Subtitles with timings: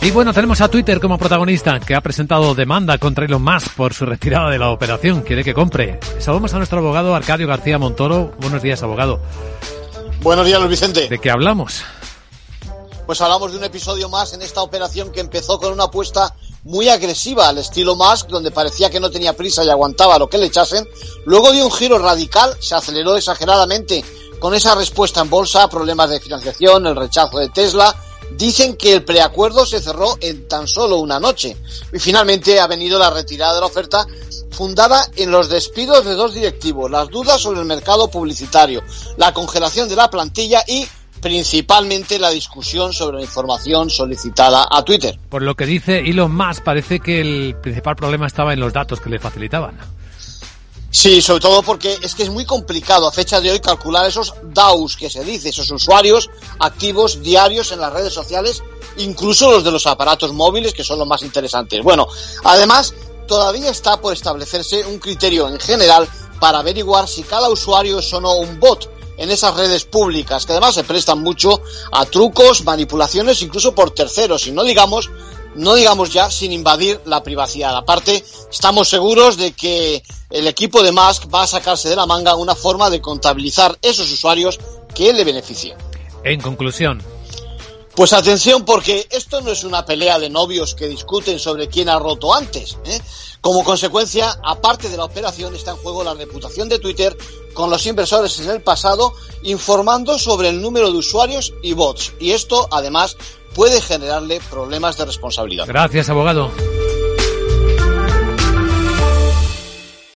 [0.00, 3.94] Y bueno, tenemos a Twitter como protagonista, que ha presentado demanda contra Elon Musk por
[3.94, 5.22] su retirada de la operación.
[5.22, 6.00] Quiere que compre.
[6.18, 8.32] Saludamos a nuestro abogado Arcadio García Montoro.
[8.40, 9.20] Buenos días, abogado.
[10.22, 11.08] Buenos días, Luis Vicente.
[11.08, 11.82] ¿De qué hablamos?
[13.06, 16.88] Pues hablamos de un episodio más en esta operación que empezó con una apuesta muy
[16.88, 20.46] agresiva al estilo Musk, donde parecía que no tenía prisa y aguantaba lo que le
[20.46, 20.86] echasen.
[21.24, 24.04] Luego dio un giro radical, se aceleró exageradamente
[24.38, 27.94] con esa respuesta en bolsa, problemas de financiación, el rechazo de Tesla.
[28.36, 31.56] Dicen que el preacuerdo se cerró en tan solo una noche.
[31.92, 34.06] Y finalmente ha venido la retirada de la oferta
[34.50, 38.82] fundada en los despidos de dos directivos, las dudas sobre el mercado publicitario,
[39.16, 40.86] la congelación de la plantilla y
[41.20, 45.18] principalmente la discusión sobre la información solicitada a Twitter.
[45.28, 49.00] Por lo que dice Elon Musk, parece que el principal problema estaba en los datos
[49.00, 49.78] que le facilitaban.
[50.98, 54.34] Sí, sobre todo porque es que es muy complicado a fecha de hoy calcular esos
[54.42, 58.64] DAOs que se dice, esos usuarios activos diarios en las redes sociales,
[58.96, 61.84] incluso los de los aparatos móviles, que son los más interesantes.
[61.84, 62.08] Bueno,
[62.42, 62.94] además,
[63.28, 66.08] todavía está por establecerse un criterio en general
[66.40, 70.52] para averiguar si cada usuario es o no un bot en esas redes públicas, que
[70.52, 75.10] además se prestan mucho a trucos, manipulaciones, incluso por terceros, y no digamos,
[75.58, 77.76] no digamos ya sin invadir la privacidad.
[77.76, 82.36] Aparte, estamos seguros de que el equipo de Musk va a sacarse de la manga
[82.36, 84.58] una forma de contabilizar esos usuarios
[84.94, 85.76] que le beneficien.
[86.24, 87.02] En conclusión,
[87.98, 91.98] pues atención porque esto no es una pelea de novios que discuten sobre quién ha
[91.98, 92.78] roto antes.
[92.84, 93.00] ¿eh?
[93.40, 97.18] Como consecuencia, aparte de la operación, está en juego la reputación de Twitter
[97.54, 102.12] con los inversores en el pasado, informando sobre el número de usuarios y bots.
[102.20, 103.16] Y esto, además,
[103.56, 105.66] puede generarle problemas de responsabilidad.
[105.66, 106.52] Gracias, abogado.